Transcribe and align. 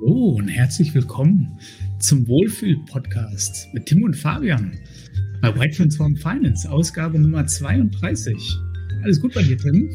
Hallo 0.00 0.36
und 0.38 0.48
herzlich 0.48 0.92
willkommen 0.94 1.58
zum 1.98 2.26
Wohlfühl-Podcast 2.26 3.68
mit 3.72 3.86
Tim 3.86 4.02
und 4.02 4.16
Fabian 4.16 4.76
bei 5.40 5.54
White 5.54 5.76
Transform 5.76 6.16
Finance, 6.16 6.68
Ausgabe 6.70 7.18
Nummer 7.18 7.46
32. 7.46 8.58
Alles 9.02 9.20
gut 9.20 9.34
bei 9.34 9.42
dir, 9.42 9.56
Tim? 9.56 9.90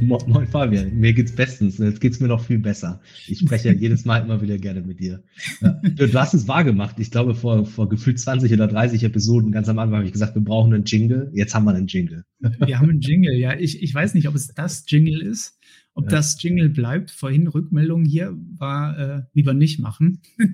Moin 0.00 0.46
Fabian, 0.46 0.96
mir 0.96 1.12
geht's 1.12 1.32
bestens. 1.32 1.78
Jetzt 1.78 2.00
geht's 2.00 2.20
mir 2.20 2.28
noch 2.28 2.44
viel 2.44 2.58
besser. 2.58 3.00
Ich 3.26 3.40
spreche 3.40 3.68
ja 3.68 3.74
jedes 3.78 4.04
Mal 4.04 4.18
immer 4.18 4.40
wieder 4.40 4.56
gerne 4.56 4.82
mit 4.82 5.00
dir. 5.00 5.22
Du, 5.60 6.12
hast 6.14 6.34
es 6.34 6.48
wahr 6.48 6.64
gemacht. 6.64 6.96
Ich 6.98 7.10
glaube, 7.10 7.34
vor, 7.34 7.66
vor 7.66 7.88
gefühlt 7.88 8.18
20 8.18 8.52
oder 8.52 8.68
30 8.68 9.04
Episoden 9.04 9.52
ganz 9.52 9.68
am 9.68 9.78
Anfang 9.78 9.96
habe 9.96 10.06
ich 10.06 10.12
gesagt, 10.12 10.34
wir 10.34 10.42
brauchen 10.42 10.72
einen 10.72 10.84
Jingle. 10.84 11.30
Jetzt 11.34 11.54
haben 11.54 11.64
wir 11.64 11.74
einen 11.74 11.88
Jingle. 11.88 12.24
Wir 12.40 12.78
haben 12.78 12.88
einen 12.88 13.00
Jingle, 13.00 13.34
ja. 13.34 13.58
Ich, 13.58 13.82
ich 13.82 13.92
weiß 13.92 14.14
nicht, 14.14 14.28
ob 14.28 14.34
es 14.34 14.48
das 14.54 14.84
Jingle 14.88 15.20
ist 15.20 15.58
ob 15.98 16.04
ja. 16.04 16.10
das 16.10 16.40
Jingle 16.40 16.68
bleibt, 16.68 17.10
vorhin 17.10 17.48
Rückmeldung 17.48 18.04
hier 18.04 18.32
war 18.56 18.98
äh, 18.98 19.22
lieber 19.34 19.52
nicht 19.52 19.80
machen. 19.80 20.20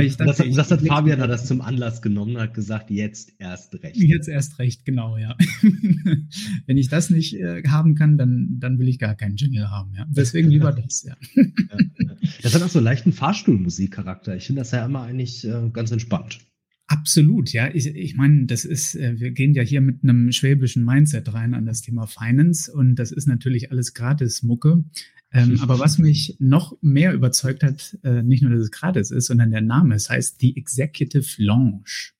Ich 0.00 0.16
dachte, 0.16 0.44
das, 0.44 0.56
das 0.56 0.70
hat 0.70 0.80
Fabian 0.82 1.20
hat 1.20 1.30
das 1.30 1.46
zum 1.46 1.60
Anlass 1.60 2.02
genommen 2.02 2.36
und 2.36 2.42
hat 2.42 2.54
gesagt, 2.54 2.90
jetzt 2.90 3.32
erst 3.38 3.74
recht. 3.82 3.96
Jetzt 3.96 4.28
erst 4.28 4.58
recht, 4.58 4.84
genau, 4.84 5.16
ja. 5.16 5.36
Wenn 6.66 6.76
ich 6.76 6.88
das 6.88 7.10
nicht 7.10 7.34
äh, 7.34 7.62
haben 7.68 7.94
kann, 7.94 8.16
dann, 8.16 8.58
dann 8.58 8.78
will 8.78 8.88
ich 8.88 8.98
gar 8.98 9.14
keinen 9.14 9.36
Jingle 9.36 9.70
haben, 9.70 9.92
ja. 9.94 10.06
Deswegen 10.08 10.48
lieber 10.48 10.72
das, 10.84 11.02
ja. 11.02 11.16
Das 12.42 12.54
hat 12.54 12.62
auch 12.62 12.68
so 12.68 12.78
einen 12.78 12.84
leichten 12.84 13.12
Fahrstuhlmusikcharakter. 13.12 14.36
Ich 14.36 14.46
finde 14.46 14.60
das 14.60 14.70
ja 14.70 14.84
immer 14.84 15.02
eigentlich 15.02 15.46
äh, 15.46 15.70
ganz 15.72 15.90
entspannt. 15.90 16.38
Absolut, 16.92 17.54
ja. 17.54 17.70
Ich, 17.72 17.86
ich 17.86 18.16
meine, 18.16 18.44
das 18.44 18.66
ist, 18.66 18.94
äh, 18.96 19.18
wir 19.18 19.30
gehen 19.30 19.54
ja 19.54 19.62
hier 19.62 19.80
mit 19.80 20.02
einem 20.02 20.30
schwäbischen 20.30 20.84
Mindset 20.84 21.32
rein 21.32 21.54
an 21.54 21.64
das 21.64 21.80
Thema 21.80 22.06
Finance 22.06 22.70
und 22.70 22.96
das 22.96 23.12
ist 23.12 23.26
natürlich 23.26 23.70
alles 23.70 23.94
gratis 23.94 24.42
Mucke. 24.42 24.84
Ähm, 25.32 25.58
aber 25.62 25.78
was 25.78 25.96
mich 25.96 26.36
noch 26.38 26.76
mehr 26.82 27.14
überzeugt 27.14 27.62
hat, 27.62 27.96
äh, 28.04 28.22
nicht 28.22 28.42
nur, 28.42 28.52
dass 28.52 28.60
es 28.60 28.70
gratis 28.70 29.10
ist, 29.10 29.26
sondern 29.26 29.50
der 29.50 29.62
Name, 29.62 29.94
es 29.94 30.10
heißt 30.10 30.42
die 30.42 30.54
Executive 30.54 31.42
Lounge. 31.42 32.12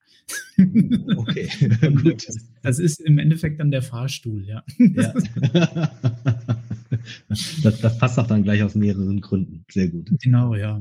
Okay, 1.17 1.51
gut. 2.03 2.27
Das 2.63 2.79
ist 2.79 3.01
im 3.01 3.19
Endeffekt 3.19 3.61
dann 3.61 3.71
der 3.71 3.83
Fahrstuhl, 3.83 4.43
ja. 4.47 4.65
ja. 4.79 5.13
Das, 7.63 7.81
das 7.81 7.99
passt 7.99 8.19
auch 8.19 8.27
dann 8.27 8.43
gleich 8.43 8.63
aus 8.63 8.75
mehreren 8.75 9.21
Gründen. 9.21 9.65
Sehr 9.71 9.89
gut. 9.89 10.11
Genau, 10.23 10.55
ja. 10.55 10.81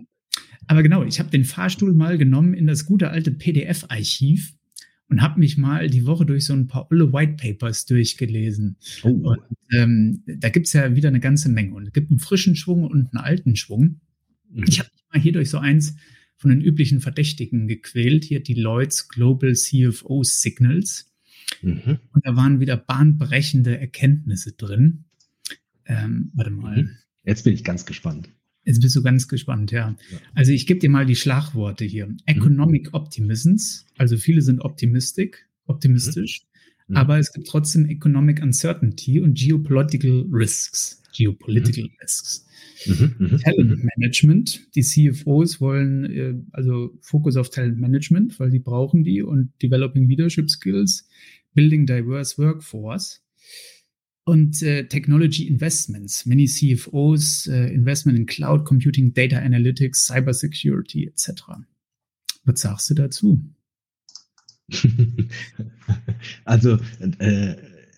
Aber 0.71 0.83
genau, 0.83 1.03
ich 1.03 1.19
habe 1.19 1.29
den 1.29 1.43
Fahrstuhl 1.43 1.91
mal 1.91 2.17
genommen 2.17 2.53
in 2.53 2.65
das 2.65 2.85
gute 2.85 3.09
alte 3.09 3.31
PDF-Archiv 3.31 4.53
und 5.09 5.21
habe 5.21 5.41
mich 5.41 5.57
mal 5.57 5.89
die 5.89 6.05
Woche 6.05 6.25
durch 6.25 6.45
so 6.45 6.53
ein 6.53 6.67
paar 6.67 6.89
olle 6.89 7.11
White 7.11 7.33
Papers 7.33 7.85
durchgelesen. 7.85 8.77
Oh. 9.03 9.09
Und, 9.09 9.39
ähm, 9.73 10.23
da 10.25 10.47
gibt's 10.47 10.71
ja 10.71 10.95
wieder 10.95 11.09
eine 11.09 11.19
ganze 11.19 11.49
Menge. 11.49 11.73
Und 11.75 11.87
es 11.87 11.91
gibt 11.91 12.09
einen 12.09 12.21
frischen 12.21 12.55
Schwung 12.55 12.85
und 12.85 13.13
einen 13.13 13.21
alten 13.21 13.57
Schwung. 13.57 13.99
Mhm. 14.49 14.63
Ich 14.65 14.79
habe 14.79 14.89
mich 14.93 15.03
mal 15.11 15.21
hier 15.21 15.33
durch 15.33 15.49
so 15.49 15.57
eins 15.57 15.97
von 16.37 16.51
den 16.51 16.61
üblichen 16.61 17.01
Verdächtigen 17.01 17.67
gequält, 17.67 18.23
hier 18.23 18.41
die 18.41 18.53
Lloyds 18.53 19.09
Global 19.09 19.53
CFO 19.55 20.23
Signals. 20.23 21.11
Mhm. 21.61 21.99
Und 22.13 22.25
da 22.25 22.37
waren 22.37 22.61
wieder 22.61 22.77
bahnbrechende 22.77 23.77
Erkenntnisse 23.77 24.53
drin. 24.53 25.03
Ähm, 25.85 26.31
warte 26.33 26.51
mal. 26.51 26.83
Mhm. 26.83 26.89
Jetzt 27.25 27.43
bin 27.43 27.53
ich 27.53 27.65
ganz 27.65 27.85
gespannt. 27.85 28.29
Jetzt 28.63 28.81
bist 28.81 28.95
du 28.95 29.01
ganz 29.01 29.27
gespannt, 29.27 29.71
ja. 29.71 29.95
ja. 30.11 30.17
Also 30.35 30.51
ich 30.51 30.67
gebe 30.67 30.79
dir 30.79 30.89
mal 30.89 31.05
die 31.05 31.15
Schlagworte 31.15 31.83
hier. 31.83 32.07
Mhm. 32.07 32.17
Economic 32.25 32.93
Optimisms, 32.93 33.85
also 33.97 34.17
viele 34.17 34.41
sind 34.41 34.61
optimistic, 34.61 35.47
optimistisch, 35.65 36.41
mhm. 36.87 36.97
aber 36.97 37.17
es 37.17 37.33
gibt 37.33 37.47
trotzdem 37.47 37.87
Economic 37.87 38.41
Uncertainty 38.41 39.19
und 39.19 39.37
Geopolitical 39.37 40.25
Risks. 40.31 41.01
Geopolitical 41.13 41.85
mhm. 41.85 41.97
Risks. 42.01 42.45
Mhm. 42.85 43.15
mhm. 43.17 43.39
Talent 43.39 43.83
Management. 43.97 44.67
Die 44.75 44.81
CFOs 44.81 45.59
wollen 45.59 46.05
äh, 46.05 46.35
also 46.51 46.97
Fokus 47.01 47.37
auf 47.37 47.49
Talent 47.49 47.79
Management, 47.79 48.39
weil 48.39 48.51
die 48.51 48.59
brauchen 48.59 49.03
die 49.03 49.23
und 49.23 49.51
Developing 49.61 50.07
Leadership 50.07 50.49
Skills, 50.49 51.07
Building 51.53 51.85
Diverse 51.85 52.37
Workforce 52.37 53.21
und 54.23 54.61
äh, 54.61 54.87
Technology 54.87 55.47
Investments. 55.47 56.25
Many 56.25 56.45
CFOs 56.45 57.47
äh, 57.47 57.73
Investment 57.73 58.17
in 58.17 58.25
Cloud 58.25 58.65
Computing, 58.65 59.13
Data 59.13 59.37
Analytics, 59.37 60.05
Cybersecurity 60.05 61.07
etc. 61.07 61.43
Was 62.43 62.61
sagst 62.61 62.89
du 62.89 62.93
dazu? 62.93 63.43
also 66.45 66.77
äh, 67.19 67.55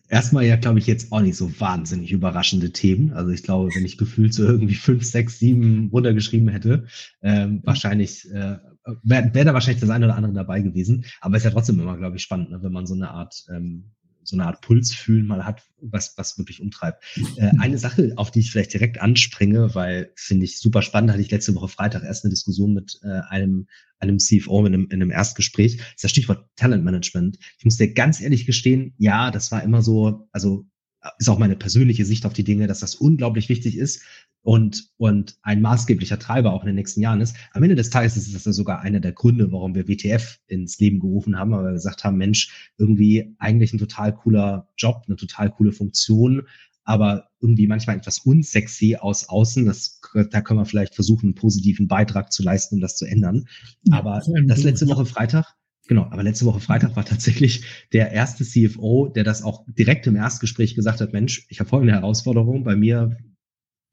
erstmal 0.09 0.45
ja, 0.45 0.55
glaube 0.55 0.79
ich, 0.79 0.87
jetzt 0.87 1.11
auch 1.11 1.21
nicht 1.21 1.35
so 1.35 1.51
wahnsinnig 1.59 2.11
überraschende 2.11 2.71
Themen. 2.71 3.13
Also 3.13 3.31
ich 3.31 3.43
glaube, 3.43 3.69
wenn 3.75 3.85
ich 3.85 3.97
gefühlt 3.97 4.33
so 4.33 4.43
irgendwie 4.43 4.75
fünf, 4.75 5.03
sechs, 5.03 5.39
sieben 5.39 5.89
runtergeschrieben 5.89 6.49
hätte, 6.49 6.87
ähm, 7.21 7.61
wahrscheinlich 7.63 8.29
äh, 8.31 8.57
wäre 9.03 9.33
wär 9.33 9.45
da 9.45 9.53
wahrscheinlich 9.53 9.81
das 9.81 9.89
eine 9.89 10.05
oder 10.05 10.15
andere 10.15 10.33
dabei 10.33 10.61
gewesen. 10.61 11.05
Aber 11.21 11.37
ist 11.37 11.43
ja 11.43 11.51
trotzdem 11.51 11.79
immer, 11.79 11.97
glaube 11.97 12.17
ich, 12.17 12.23
spannend, 12.23 12.51
ne, 12.51 12.61
wenn 12.61 12.71
man 12.71 12.85
so 12.85 12.93
eine 12.93 13.11
Art 13.11 13.45
ähm, 13.53 13.91
so 14.23 14.35
eine 14.35 14.45
Art 14.45 14.61
Pulsfühlen 14.61 15.27
mal 15.27 15.45
hat, 15.45 15.63
was, 15.81 16.13
was 16.17 16.37
wirklich 16.37 16.61
umtreibt. 16.61 17.03
Äh, 17.37 17.51
eine 17.59 17.77
Sache, 17.77 18.13
auf 18.15 18.31
die 18.31 18.39
ich 18.39 18.51
vielleicht 18.51 18.73
direkt 18.73 19.01
anspringe, 19.01 19.75
weil 19.75 20.11
finde 20.15 20.45
ich 20.45 20.59
super 20.59 20.81
spannend, 20.81 21.11
hatte 21.11 21.21
ich 21.21 21.31
letzte 21.31 21.55
Woche 21.55 21.67
Freitag 21.67 22.03
erst 22.03 22.23
eine 22.23 22.31
Diskussion 22.31 22.73
mit 22.73 22.99
äh, 23.03 23.21
einem, 23.29 23.67
einem 23.99 24.19
CFO 24.19 24.65
in 24.65 24.73
einem, 24.73 24.83
in 24.85 25.01
einem 25.01 25.11
Erstgespräch, 25.11 25.75
ist 25.75 26.03
das 26.03 26.11
Stichwort 26.11 26.49
Talentmanagement. 26.55 27.37
Ich 27.57 27.65
muss 27.65 27.77
dir 27.77 27.93
ganz 27.93 28.21
ehrlich 28.21 28.45
gestehen, 28.45 28.93
ja, 28.97 29.31
das 29.31 29.51
war 29.51 29.63
immer 29.63 29.81
so, 29.81 30.27
also 30.31 30.65
ist 31.19 31.29
auch 31.29 31.39
meine 31.39 31.55
persönliche 31.55 32.05
Sicht 32.05 32.25
auf 32.25 32.33
die 32.33 32.45
Dinge, 32.45 32.67
dass 32.67 32.79
das 32.79 32.95
unglaublich 32.95 33.49
wichtig 33.49 33.77
ist 33.77 34.03
und, 34.43 34.89
und 34.97 35.37
ein 35.41 35.61
maßgeblicher 35.61 36.19
Treiber 36.19 36.53
auch 36.53 36.61
in 36.61 36.67
den 36.67 36.75
nächsten 36.75 37.01
Jahren 37.01 37.21
ist. 37.21 37.35
Am 37.53 37.63
Ende 37.63 37.75
des 37.75 37.89
Tages 37.89 38.17
ist 38.17 38.35
das 38.35 38.45
ja 38.45 38.51
sogar 38.51 38.81
einer 38.81 38.99
der 38.99 39.13
Gründe, 39.13 39.51
warum 39.51 39.73
wir 39.73 39.87
WTF 39.87 40.39
ins 40.47 40.79
Leben 40.79 40.99
gerufen 40.99 41.39
haben, 41.39 41.51
weil 41.51 41.63
wir 41.63 41.71
gesagt 41.71 42.03
haben, 42.03 42.17
Mensch, 42.17 42.71
irgendwie 42.77 43.33
eigentlich 43.39 43.73
ein 43.73 43.79
total 43.79 44.13
cooler 44.13 44.69
Job, 44.77 45.03
eine 45.07 45.15
total 45.15 45.49
coole 45.49 45.71
Funktion, 45.71 46.43
aber 46.83 47.29
irgendwie 47.39 47.67
manchmal 47.67 47.95
etwas 47.95 48.19
unsexy 48.19 48.97
aus 48.97 49.29
außen. 49.29 49.65
Das, 49.65 50.01
da 50.31 50.41
können 50.41 50.59
wir 50.59 50.65
vielleicht 50.65 50.95
versuchen, 50.95 51.27
einen 51.27 51.35
positiven 51.35 51.87
Beitrag 51.87 52.33
zu 52.33 52.43
leisten, 52.43 52.75
um 52.75 52.81
das 52.81 52.97
zu 52.97 53.05
ändern. 53.05 53.45
Aber 53.91 54.21
das 54.47 54.63
letzte 54.63 54.87
Woche 54.87 55.05
Freitag 55.05 55.55
Genau, 55.87 56.03
aber 56.03 56.23
letzte 56.23 56.45
Woche 56.45 56.61
Freitag 56.61 56.95
war 56.95 57.03
tatsächlich 57.03 57.65
der 57.91 58.11
erste 58.13 58.45
CFO, 58.45 59.09
der 59.09 59.25
das 59.25 59.43
auch 59.43 59.65
direkt 59.67 60.07
im 60.07 60.15
Erstgespräch 60.15 60.75
gesagt 60.75 61.01
hat, 61.01 61.11
Mensch, 61.11 61.45
ich 61.49 61.59
habe 61.59 61.69
folgende 61.69 61.93
Herausforderung, 61.93 62.63
bei 62.63 62.77
mir 62.77 63.17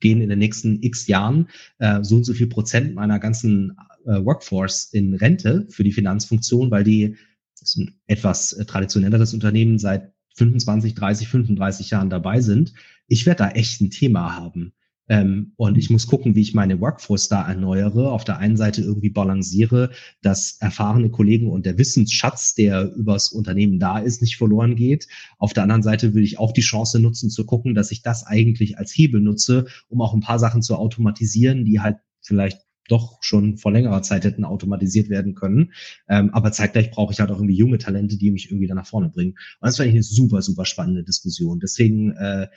gehen 0.01 0.21
in 0.21 0.29
den 0.29 0.39
nächsten 0.39 0.83
x 0.83 1.07
Jahren 1.07 1.49
äh, 1.79 2.03
so 2.03 2.17
und 2.17 2.25
so 2.25 2.35
viel 2.35 2.49
Prozent 2.49 2.95
meiner 2.95 3.19
ganzen 3.19 3.77
äh, 4.05 4.25
Workforce 4.25 4.87
in 4.93 5.15
Rente 5.15 5.67
für 5.69 5.85
die 5.85 5.93
Finanzfunktion, 5.93 6.71
weil 6.71 6.85
die 6.85 7.17
ist 7.61 7.77
ein 7.77 8.01
etwas 8.07 8.53
äh, 8.53 8.65
traditionelleres 8.65 9.35
Unternehmen 9.35 9.79
seit 9.79 10.13
25, 10.37 10.95
30, 10.95 11.29
35 11.29 11.91
Jahren 11.91 12.11
dabei 12.11 12.41
sind. 12.41 12.73
Ich 13.07 13.27
werde 13.27 13.45
da 13.45 13.51
echt 13.51 13.81
ein 13.81 13.91
Thema 13.91 14.37
haben. 14.37 14.73
Ähm, 15.11 15.53
und 15.57 15.77
ich 15.77 15.91
muss 15.91 16.07
gucken, 16.07 16.37
wie 16.37 16.41
ich 16.41 16.55
meine 16.55 16.81
Workforce 16.81 17.29
da 17.29 17.47
erneuere. 17.47 18.13
Auf 18.13 18.23
der 18.23 18.39
einen 18.39 18.57
Seite 18.57 18.81
irgendwie 18.81 19.11
balanciere, 19.11 19.91
dass 20.23 20.57
erfahrene 20.61 21.11
Kollegen 21.11 21.51
und 21.51 21.67
der 21.67 21.77
Wissensschatz, 21.79 22.55
der 22.55 22.95
übers 22.95 23.33
Unternehmen 23.33 23.81
da 23.81 23.99
ist, 23.99 24.23
nicht 24.23 24.37
verloren 24.37 24.77
geht. 24.77 25.09
Auf 25.39 25.53
der 25.53 25.65
anderen 25.65 25.83
Seite 25.83 26.15
will 26.15 26.23
ich 26.23 26.39
auch 26.39 26.53
die 26.53 26.61
Chance 26.61 27.01
nutzen, 27.01 27.29
zu 27.29 27.45
gucken, 27.45 27.75
dass 27.75 27.91
ich 27.91 28.03
das 28.03 28.25
eigentlich 28.25 28.79
als 28.79 28.97
Hebel 28.97 29.21
nutze, 29.21 29.67
um 29.89 30.01
auch 30.01 30.15
ein 30.15 30.21
paar 30.21 30.39
Sachen 30.39 30.63
zu 30.63 30.77
automatisieren, 30.77 31.65
die 31.65 31.81
halt 31.81 31.97
vielleicht 32.21 32.61
doch 32.87 33.19
schon 33.21 33.57
vor 33.57 33.73
längerer 33.73 34.03
Zeit 34.03 34.25
hätten 34.25 34.45
automatisiert 34.45 35.09
werden 35.09 35.35
können. 35.35 35.73
Ähm, 36.09 36.31
aber 36.31 36.53
zeitgleich 36.53 36.93
brauche 36.93 37.13
ich 37.13 37.21
halt 37.21 37.31
auch 37.31 37.37
irgendwie 37.37 37.57
junge 37.57 37.79
Talente, 37.79 38.17
die 38.17 38.31
mich 38.31 38.51
irgendwie 38.51 38.67
da 38.69 38.75
nach 38.75 38.87
vorne 38.87 39.09
bringen. 39.09 39.33
Und 39.33 39.67
das 39.67 39.77
fand 39.77 39.89
ich 39.89 39.95
eine 39.95 40.03
super, 40.03 40.43
super 40.43 40.65
spannende 40.65 41.03
Diskussion. 41.03 41.59
Deswegen 41.61 42.13
äh, 42.13 42.49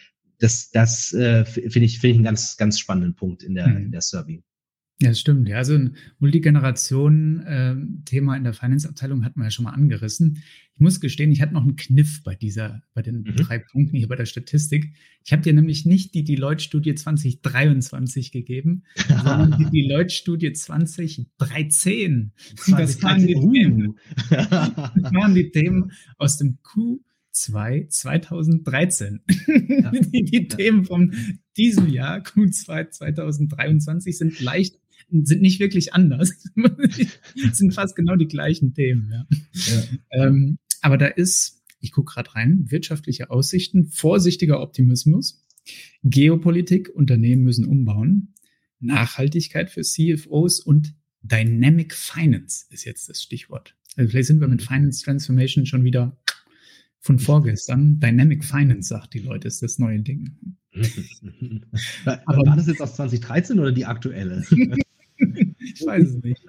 das, 0.44 0.70
das 0.72 1.14
äh, 1.14 1.46
finde 1.46 1.86
ich, 1.86 2.00
finde 2.00 2.12
ich 2.12 2.18
einen 2.18 2.26
ganz, 2.26 2.58
ganz 2.58 2.78
spannenden 2.78 3.16
Punkt 3.16 3.44
in 3.44 3.56
der, 3.56 3.70
mhm. 3.70 3.86
in 3.86 3.92
der 3.92 4.02
Survey. 4.02 4.44
Ja, 5.02 5.10
das 5.10 5.20
stimmt. 5.20 5.48
Ja, 5.48 5.58
also 5.58 5.74
ein 5.74 5.96
Multigeneration-Thema 6.20 8.34
ähm, 8.34 8.38
in 8.38 8.44
der 8.44 8.54
Finance-Abteilung 8.54 9.26
hat 9.26 9.38
man 9.38 9.46
ja 9.46 9.52
schon 9.52 9.64
mal 9.64 9.72
angerissen. 9.72 10.44
Ich 10.76 10.82
muss 10.82 11.00
gestehen, 11.00 11.32
ich 11.32 11.42
hatte 11.42 11.54
noch 11.54 11.64
einen 11.64 11.78
Kniff 11.78 12.22
bei 12.24 12.36
dieser, 12.36 12.84
bei 12.94 13.02
den 13.02 13.22
mhm. 13.22 13.38
drei 13.38 13.58
Punkten 13.60 13.98
hier 13.98 14.08
bei 14.08 14.18
der 14.18 14.26
Statistik. 14.26 14.94
Ich 15.24 15.32
habe 15.32 15.42
dir 15.42 15.54
nämlich 15.54 15.86
nicht 15.86 16.14
die 16.14 16.26
Deloitte-Studie 16.26 16.94
2023 16.96 18.32
gegeben, 18.32 18.84
sondern 19.08 19.58
die 19.58 19.72
Deloitte-Studie 19.82 20.52
2013. 20.52 22.34
Das 22.68 23.02
waren, 23.02 23.26
die 23.26 23.34
Themen, 23.34 23.98
das 24.30 25.14
waren 25.14 25.36
die 25.36 25.52
Themen 25.52 25.94
aus 26.18 26.38
dem 26.38 26.60
Q 26.62 27.00
2 27.34 27.88
2013. 27.90 29.22
Ja. 29.84 29.92
die, 29.92 30.24
die 30.24 30.48
ja. 30.50 30.56
Themen 30.56 30.86
von 30.86 31.14
diesem 31.58 31.90
Jahr, 31.90 32.20
Q2 32.20 32.92
2023, 32.92 34.18
sind 34.18 34.40
leicht, 34.40 34.80
sind 35.10 35.42
nicht 35.42 35.60
wirklich 35.60 35.94
anders. 35.94 36.32
sind 37.52 37.74
fast 37.74 37.96
genau 37.96 38.16
die 38.16 38.28
gleichen 38.28 38.74
Themen. 38.74 39.12
Ja. 39.12 39.26
Ähm, 40.12 40.58
aber 40.82 40.98
da 40.98 41.08
ist, 41.08 41.64
ich 41.80 41.92
gucke 41.92 42.14
gerade 42.14 42.34
rein, 42.36 42.66
wirtschaftliche 42.70 43.30
Aussichten, 43.30 43.90
vorsichtiger 43.90 44.62
Optimismus, 44.62 45.46
Geopolitik, 46.04 46.90
Unternehmen 46.90 47.44
müssen 47.44 47.66
umbauen, 47.66 48.34
Nachhaltigkeit 48.80 49.70
für 49.70 49.82
CFOs 49.82 50.60
und 50.60 50.96
Dynamic 51.22 51.94
Finance 51.94 52.66
ist 52.70 52.84
jetzt 52.84 53.10
das 53.10 53.24
Stichwort. 53.24 53.76
Also 53.96 54.10
vielleicht 54.10 54.28
sind 54.28 54.42
wir 54.42 54.48
mit 54.48 54.62
Finance 54.62 55.04
Transformation 55.04 55.66
schon 55.66 55.84
wieder 55.84 56.18
von 57.04 57.20
vorgestern. 57.20 58.00
Dynamic 58.00 58.46
Finance, 58.46 58.88
sagt 58.88 59.14
die 59.14 59.20
Leute, 59.20 59.50
ist 59.50 59.62
das 59.62 59.78
neue 59.78 60.00
Ding. 60.00 60.32
Aber 62.26 62.46
war 62.46 62.56
das 62.56 62.68
jetzt 62.68 62.82
aus 62.82 62.96
2013 62.96 63.60
oder 63.60 63.74
die 63.74 63.86
aktuelle? 63.86 64.44
ich 65.18 65.86
weiß 65.86 66.08
es 66.08 66.24
nicht. 66.24 66.42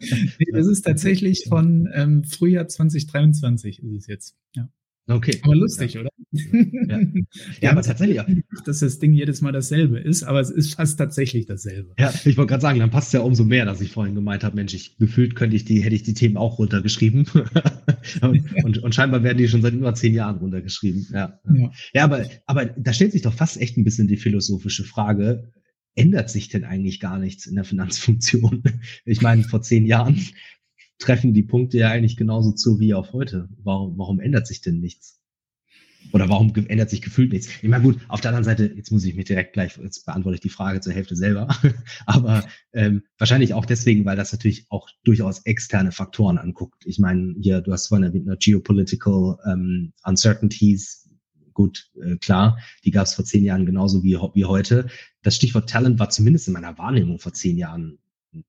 nee, 0.00 0.46
das 0.52 0.66
ist 0.66 0.82
tatsächlich 0.82 1.44
von 1.46 1.90
ähm, 1.92 2.24
Frühjahr 2.24 2.66
2023 2.66 3.82
ist 3.82 3.92
es 3.92 4.06
jetzt. 4.06 4.36
Ja. 4.56 4.68
Okay. 5.10 5.40
Aber 5.42 5.56
lustig, 5.56 5.94
ja. 5.94 6.02
oder? 6.02 6.10
Ja, 6.32 7.00
ja 7.60 7.70
aber 7.72 7.82
tatsächlich. 7.82 8.20
Dass 8.64 8.78
das 8.78 8.98
Ding 8.98 9.12
jedes 9.12 9.40
Mal 9.40 9.52
dasselbe 9.52 9.98
ist, 9.98 10.22
aber 10.22 10.40
es 10.40 10.50
ist 10.50 10.74
fast 10.74 10.98
tatsächlich 10.98 11.46
dasselbe. 11.46 11.94
Ja, 11.98 12.12
ich 12.24 12.36
wollte 12.36 12.50
gerade 12.50 12.62
sagen, 12.62 12.78
dann 12.78 12.90
passt 12.90 13.08
es 13.08 13.12
ja 13.14 13.20
umso 13.20 13.44
mehr, 13.44 13.64
dass 13.64 13.80
ich 13.80 13.90
vorhin 13.90 14.14
gemeint 14.14 14.44
habe, 14.44 14.56
Mensch, 14.56 14.74
ich 14.74 14.96
gefühlt 14.98 15.34
könnte 15.34 15.56
ich 15.56 15.64
die, 15.64 15.82
hätte 15.82 15.96
ich 15.96 16.04
die 16.04 16.14
Themen 16.14 16.36
auch 16.36 16.58
runtergeschrieben. 16.58 17.26
und, 18.22 18.78
und, 18.78 18.94
scheinbar 18.94 19.22
werden 19.22 19.38
die 19.38 19.48
schon 19.48 19.62
seit 19.62 19.74
über 19.74 19.94
zehn 19.94 20.14
Jahren 20.14 20.38
runtergeschrieben. 20.38 21.08
Ja, 21.12 21.40
ja. 21.52 21.70
ja 21.92 22.04
aber, 22.04 22.26
aber 22.46 22.66
da 22.66 22.92
stellt 22.92 23.12
sich 23.12 23.22
doch 23.22 23.34
fast 23.34 23.60
echt 23.60 23.76
ein 23.76 23.84
bisschen 23.84 24.06
die 24.06 24.16
philosophische 24.16 24.84
Frage, 24.84 25.50
ändert 25.96 26.30
sich 26.30 26.48
denn 26.48 26.64
eigentlich 26.64 27.00
gar 27.00 27.18
nichts 27.18 27.46
in 27.46 27.56
der 27.56 27.64
Finanzfunktion? 27.64 28.62
Ich 29.04 29.22
meine, 29.22 29.42
vor 29.42 29.62
zehn 29.62 29.86
Jahren 29.86 30.20
treffen 31.00 31.34
die 31.34 31.42
Punkte 31.42 31.78
ja 31.78 31.90
eigentlich 31.90 32.16
genauso 32.16 32.52
zu 32.52 32.78
wie 32.78 32.94
auch 32.94 33.12
heute. 33.12 33.48
Warum, 33.64 33.98
warum 33.98 34.20
ändert 34.20 34.46
sich 34.46 34.60
denn 34.60 34.78
nichts? 34.78 35.20
Oder 36.12 36.28
warum 36.28 36.52
ändert 36.54 36.90
sich 36.90 37.02
gefühlt 37.02 37.32
nichts? 37.32 37.48
Ich 37.62 37.68
meine, 37.68 37.82
gut, 37.82 37.98
auf 38.08 38.20
der 38.20 38.30
anderen 38.30 38.44
Seite, 38.44 38.72
jetzt 38.74 38.90
muss 38.90 39.04
ich 39.04 39.14
mich 39.14 39.26
direkt 39.26 39.52
gleich, 39.52 39.76
jetzt 39.76 40.06
beantworte 40.06 40.36
ich 40.36 40.40
die 40.40 40.48
Frage 40.48 40.80
zur 40.80 40.92
Hälfte 40.92 41.14
selber, 41.14 41.48
aber 42.06 42.44
ähm, 42.72 43.02
wahrscheinlich 43.18 43.54
auch 43.54 43.66
deswegen, 43.66 44.04
weil 44.04 44.16
das 44.16 44.32
natürlich 44.32 44.66
auch 44.70 44.88
durchaus 45.04 45.40
externe 45.44 45.92
Faktoren 45.92 46.38
anguckt. 46.38 46.84
Ich 46.86 46.98
meine, 46.98 47.34
hier, 47.40 47.60
du 47.60 47.72
hast 47.72 47.88
vorhin 47.88 48.06
erwähnt, 48.06 48.26
ne, 48.26 48.36
Geopolitical 48.38 49.36
ähm, 49.46 49.92
Uncertainties, 50.04 51.10
gut, 51.52 51.90
äh, 52.02 52.16
klar, 52.16 52.58
die 52.84 52.90
gab 52.90 53.06
es 53.06 53.14
vor 53.14 53.24
zehn 53.24 53.44
Jahren 53.44 53.66
genauso 53.66 54.02
wie, 54.02 54.16
wie 54.34 54.44
heute. 54.46 54.88
Das 55.22 55.36
Stichwort 55.36 55.68
Talent 55.68 55.98
war 55.98 56.10
zumindest 56.10 56.48
in 56.48 56.54
meiner 56.54 56.78
Wahrnehmung 56.78 57.18
vor 57.18 57.34
zehn 57.34 57.56
Jahren 57.56 57.98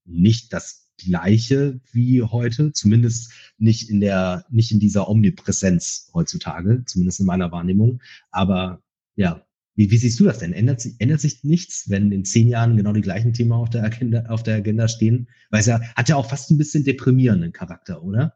nicht 0.04 0.52
das 0.52 0.81
gleiche 1.04 1.80
wie 1.92 2.22
heute, 2.22 2.72
zumindest 2.72 3.32
nicht 3.58 3.90
in 3.90 4.00
der, 4.00 4.44
nicht 4.50 4.72
in 4.72 4.80
dieser 4.80 5.08
Omnipräsenz 5.08 6.10
heutzutage, 6.14 6.84
zumindest 6.86 7.20
in 7.20 7.26
meiner 7.26 7.52
Wahrnehmung. 7.52 8.00
Aber 8.30 8.82
ja, 9.16 9.44
wie, 9.74 9.90
wie 9.90 9.96
siehst 9.96 10.20
du 10.20 10.24
das 10.24 10.38
denn? 10.38 10.52
Ändert, 10.52 10.80
sich 10.80 10.94
ändert 10.98 11.20
sich 11.20 11.44
nichts, 11.44 11.88
wenn 11.88 12.12
in 12.12 12.24
zehn 12.24 12.48
Jahren 12.48 12.76
genau 12.76 12.92
die 12.92 13.00
gleichen 13.00 13.32
Themen 13.32 13.52
auf 13.52 13.70
der 13.70 13.84
Agenda, 13.84 14.26
auf 14.26 14.42
der 14.42 14.56
Agenda 14.56 14.88
stehen? 14.88 15.28
Weil 15.50 15.60
es 15.60 15.66
ja, 15.66 15.80
hat 15.96 16.08
ja 16.08 16.16
auch 16.16 16.28
fast 16.28 16.50
ein 16.50 16.58
bisschen 16.58 16.84
deprimierenden 16.84 17.52
Charakter, 17.52 18.02
oder? 18.02 18.34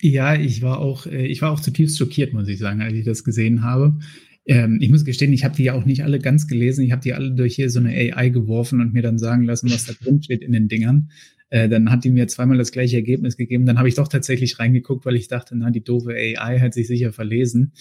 Ja, 0.00 0.34
ich 0.34 0.62
war 0.62 0.78
auch, 0.78 1.06
äh, 1.06 1.26
ich 1.26 1.42
war 1.42 1.52
auch 1.52 1.60
zutiefst 1.60 1.98
schockiert, 1.98 2.32
muss 2.32 2.48
ich 2.48 2.58
sagen, 2.58 2.80
als 2.80 2.94
ich 2.94 3.04
das 3.04 3.24
gesehen 3.24 3.62
habe. 3.62 3.98
Ähm, 4.46 4.78
ich 4.80 4.88
muss 4.88 5.04
gestehen, 5.04 5.32
ich 5.34 5.44
habe 5.44 5.54
die 5.54 5.64
ja 5.64 5.74
auch 5.74 5.84
nicht 5.84 6.02
alle 6.02 6.18
ganz 6.18 6.46
gelesen. 6.46 6.84
Ich 6.84 6.92
habe 6.92 7.02
die 7.02 7.12
alle 7.12 7.32
durch 7.32 7.56
hier 7.56 7.68
so 7.68 7.80
eine 7.80 7.90
AI 7.90 8.30
geworfen 8.30 8.80
und 8.80 8.94
mir 8.94 9.02
dann 9.02 9.18
sagen 9.18 9.44
lassen, 9.44 9.70
was 9.70 9.84
da 9.84 9.92
drin 9.92 10.22
steht 10.22 10.42
in 10.42 10.52
den 10.52 10.68
Dingern. 10.68 11.10
Äh, 11.50 11.68
dann 11.68 11.90
hat 11.90 12.04
die 12.04 12.10
mir 12.10 12.28
zweimal 12.28 12.58
das 12.58 12.72
gleiche 12.72 12.96
Ergebnis 12.96 13.36
gegeben. 13.36 13.66
Dann 13.66 13.78
habe 13.78 13.88
ich 13.88 13.96
doch 13.96 14.08
tatsächlich 14.08 14.58
reingeguckt, 14.58 15.04
weil 15.04 15.16
ich 15.16 15.28
dachte, 15.28 15.56
na, 15.56 15.70
die 15.70 15.84
doofe 15.84 16.14
AI 16.14 16.60
hat 16.60 16.74
sich 16.74 16.86
sicher 16.86 17.12
verlesen. 17.12 17.72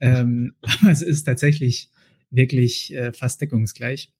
Ähm, 0.00 0.54
aber 0.62 0.90
es 0.90 1.02
ist 1.02 1.24
tatsächlich 1.24 1.90
wirklich 2.30 2.94
äh, 2.94 3.12
fast 3.12 3.40
deckungsgleich. 3.40 4.12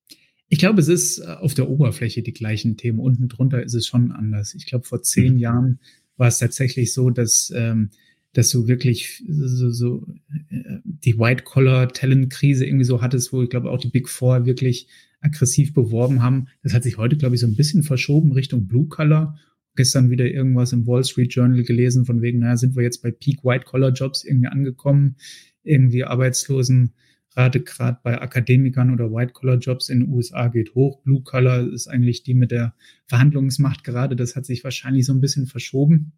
Ich 0.48 0.58
glaube, 0.58 0.80
es 0.80 0.88
ist 0.88 1.18
äh, 1.18 1.26
auf 1.26 1.54
der 1.54 1.68
Oberfläche 1.68 2.22
die 2.22 2.32
gleichen 2.32 2.76
Themen. 2.76 2.98
Unten 2.98 3.28
drunter 3.28 3.62
ist 3.62 3.74
es 3.74 3.86
schon 3.86 4.10
anders. 4.12 4.54
Ich 4.54 4.66
glaube, 4.66 4.84
vor 4.84 5.02
zehn 5.02 5.34
mhm. 5.34 5.38
Jahren 5.38 5.80
war 6.16 6.28
es 6.28 6.38
tatsächlich 6.38 6.92
so, 6.92 7.10
dass, 7.10 7.52
ähm, 7.54 7.90
dass 8.32 8.50
du 8.50 8.66
wirklich 8.66 9.22
so, 9.28 9.70
so 9.70 10.06
äh, 10.50 10.78
die 10.84 11.18
White-Collar-Talent-Krise 11.18 12.66
irgendwie 12.66 12.84
so 12.84 13.00
hattest, 13.00 13.32
wo 13.32 13.42
ich 13.42 13.50
glaube 13.50 13.70
auch 13.70 13.78
die 13.78 13.90
Big 13.90 14.08
Four 14.08 14.44
wirklich 14.44 14.88
aggressiv 15.20 15.72
beworben 15.74 16.22
haben. 16.22 16.48
Das 16.62 16.74
hat 16.74 16.82
sich 16.82 16.96
heute, 16.98 17.16
glaube 17.16 17.34
ich, 17.34 17.40
so 17.40 17.46
ein 17.46 17.56
bisschen 17.56 17.82
verschoben 17.82 18.32
Richtung 18.32 18.66
Blue 18.66 18.86
Color. 18.86 19.36
Gestern 19.76 20.10
wieder 20.10 20.26
irgendwas 20.26 20.72
im 20.72 20.86
Wall 20.86 21.04
Street 21.04 21.32
Journal 21.32 21.62
gelesen, 21.62 22.04
von 22.04 22.20
wegen, 22.20 22.40
naja, 22.40 22.56
sind 22.56 22.74
wir 22.74 22.82
jetzt 22.82 23.02
bei 23.02 23.10
Peak 23.10 23.44
White 23.44 23.64
Collar 23.64 23.92
Jobs 23.92 24.24
irgendwie 24.24 24.48
angekommen, 24.48 25.16
irgendwie 25.62 26.04
Arbeitslosenrate 26.04 27.60
gerade 27.64 27.98
bei 28.02 28.20
Akademikern 28.20 28.92
oder 28.92 29.12
White 29.12 29.32
Collar 29.34 29.58
Jobs 29.58 29.88
in 29.88 30.00
den 30.00 30.08
USA 30.08 30.48
geht 30.48 30.74
hoch. 30.74 31.00
Blue 31.02 31.22
Collar 31.22 31.72
ist 31.72 31.86
eigentlich 31.86 32.24
die 32.24 32.34
mit 32.34 32.50
der 32.50 32.74
Verhandlungsmacht 33.06 33.84
gerade. 33.84 34.16
Das 34.16 34.34
hat 34.34 34.46
sich 34.46 34.64
wahrscheinlich 34.64 35.06
so 35.06 35.12
ein 35.12 35.20
bisschen 35.20 35.46
verschoben. 35.46 36.12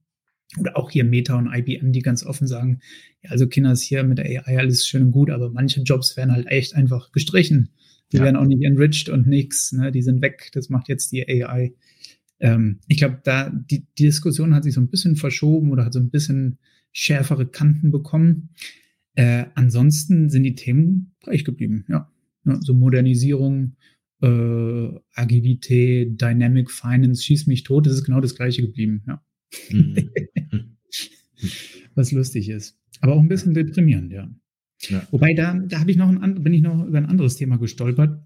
Oder 0.58 0.76
auch 0.76 0.91
hier 0.91 1.05
Meta 1.05 1.37
und 1.37 1.52
IBM, 1.52 1.93
die 1.93 2.02
ganz 2.02 2.25
offen 2.25 2.49
sagen, 2.49 2.81
ja, 3.23 3.31
also 3.31 3.47
Kinder 3.47 3.73
ist 3.73 3.82
hier 3.82 4.02
mit 4.02 4.19
der 4.19 4.26
AI 4.26 4.58
alles 4.58 4.87
schön 4.87 5.05
und 5.05 5.11
gut, 5.12 5.31
aber 5.31 5.50
manche 5.50 5.82
Jobs 5.82 6.17
werden 6.17 6.32
halt 6.32 6.47
echt 6.49 6.75
einfach 6.75 7.12
gestrichen. 7.12 7.70
Die 8.12 8.17
ja. 8.17 8.25
werden 8.25 8.37
auch 8.37 8.47
nicht 8.47 8.62
enriched 8.62 9.09
und 9.09 9.27
nix, 9.27 9.73
ne? 9.73 9.93
die 9.93 10.03
sind 10.03 10.23
weg. 10.23 10.51
Das 10.53 10.69
macht 10.69 10.89
jetzt 10.89 11.12
die 11.12 11.27
AI. 11.29 11.75
Ähm, 12.41 12.81
ich 12.89 12.99
glaube, 12.99 13.21
da 13.23 13.51
die, 13.51 13.87
die 13.99 14.05
Diskussion 14.05 14.55
hat 14.55 14.65
sich 14.65 14.75
so 14.75 14.81
ein 14.81 14.89
bisschen 14.89 15.17
verschoben 15.17 15.71
oder 15.71 15.85
hat 15.85 15.93
so 15.93 16.01
ein 16.01 16.11
bisschen 16.11 16.59
schärfere 16.93 17.47
Kanten 17.47 17.91
bekommen. 17.91 18.51
Äh, 19.15 19.47
ansonsten 19.55 20.31
sind 20.31 20.43
die 20.45 20.55
Themen 20.55 21.15
gleich 21.21 21.45
geblieben, 21.45 21.85
ja. 21.89 22.11
ja 22.45 22.59
so 22.62 22.75
Modernisierung, 22.75 23.77
äh, 24.23 24.89
Agilität, 25.15 26.21
Dynamic 26.21 26.71
Finance, 26.71 27.23
schieß 27.23 27.47
mich 27.47 27.65
tot, 27.65 27.87
das 27.87 27.95
ist 27.95 28.05
genau 28.05 28.21
das 28.21 28.35
gleiche 28.35 28.62
geblieben, 28.62 29.03
ja. 29.07 29.23
Mhm. 29.71 30.11
Was 31.95 32.12
lustig 32.12 32.49
ist. 32.49 32.79
Aber 33.01 33.15
auch 33.15 33.21
ein 33.21 33.29
bisschen 33.29 33.55
deprimierend, 33.55 34.12
ja. 34.12 34.31
Ja. 34.88 35.06
Wobei 35.11 35.35
da, 35.35 35.55
da 35.55 35.81
habe 35.81 35.91
ich 35.91 35.97
noch 35.97 36.09
ein, 36.09 36.43
bin 36.43 36.55
ich 36.55 36.62
noch 36.62 36.87
über 36.87 36.99
ein 36.99 37.06
anderes 37.06 37.37
Thema 37.37 37.59
gestolpert. 37.59 38.23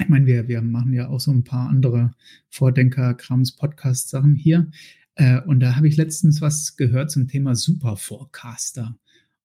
Ich 0.00 0.08
meine, 0.08 0.26
wir, 0.26 0.48
wir 0.48 0.62
machen 0.62 0.94
ja 0.94 1.08
auch 1.08 1.20
so 1.20 1.30
ein 1.30 1.44
paar 1.44 1.68
andere 1.68 2.12
Vordenker-Krams-Podcast-Sachen 2.48 4.34
hier. 4.34 4.70
Äh, 5.16 5.40
und 5.42 5.60
da 5.60 5.76
habe 5.76 5.88
ich 5.88 5.96
letztens 5.96 6.40
was 6.40 6.76
gehört 6.76 7.10
zum 7.10 7.28
Thema 7.28 7.54
Super 7.54 7.96
Forecaster. 7.96 8.96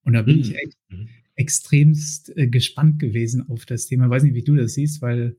Und 0.03 0.13
da 0.13 0.21
bin 0.21 0.35
mhm. 0.35 0.41
ich 0.41 0.55
echt 0.55 0.77
mhm. 0.89 1.09
extremst 1.35 2.35
äh, 2.37 2.47
gespannt 2.47 2.99
gewesen 2.99 3.49
auf 3.49 3.65
das 3.65 3.87
Thema. 3.87 4.05
Ich 4.05 4.11
weiß 4.11 4.23
nicht, 4.23 4.35
wie 4.35 4.43
du 4.43 4.55
das 4.55 4.75
siehst, 4.75 5.01
weil 5.01 5.35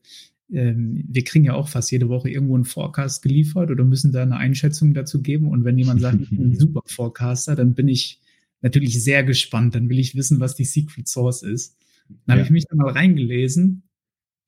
ähm, 0.50 1.04
wir 1.08 1.24
kriegen 1.24 1.46
ja 1.46 1.54
auch 1.54 1.68
fast 1.68 1.90
jede 1.90 2.08
Woche 2.10 2.28
irgendwo 2.28 2.54
einen 2.54 2.64
Forecast 2.64 3.22
geliefert 3.22 3.70
oder 3.70 3.84
müssen 3.84 4.12
da 4.12 4.22
eine 4.22 4.36
Einschätzung 4.36 4.92
dazu 4.92 5.22
geben. 5.22 5.48
Und 5.48 5.64
wenn 5.64 5.78
jemand 5.78 6.02
sagt, 6.02 6.20
ich 6.20 6.30
bin 6.30 6.50
ein 6.50 6.54
Super 6.58 6.82
Forecaster, 6.86 7.56
dann 7.56 7.74
bin 7.74 7.88
ich 7.88 8.20
natürlich 8.60 9.02
sehr 9.02 9.24
gespannt. 9.24 9.74
Dann 9.74 9.88
will 9.88 9.98
ich 9.98 10.14
wissen, 10.14 10.40
was 10.40 10.54
die 10.54 10.64
Secret 10.64 11.08
Source 11.08 11.42
ist. 11.42 11.76
Dann 12.08 12.18
ja. 12.26 12.32
habe 12.36 12.42
ich 12.42 12.50
mich 12.50 12.64
da 12.66 12.76
mal 12.76 12.90
reingelesen 12.90 13.82